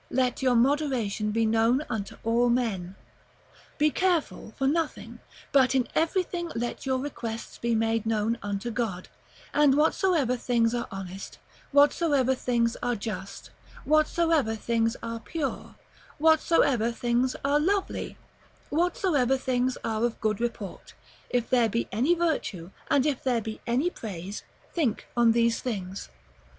[0.09, 2.95] Let your moderation be known unto all men.
[3.77, 5.19] Be careful for nothing,
[5.51, 9.09] but in everything let your requests be made known unto God;
[9.53, 11.37] and whatsoever things are honest,
[11.71, 13.51] whatsoever things are just,
[13.85, 15.75] whatsoever things are pure,
[16.17, 18.17] whatsoever things are lovely,
[18.71, 20.95] whatsoever things are of good report,
[21.29, 24.41] if there be any virtue, and if there be any praise,
[24.73, 26.09] think on these things."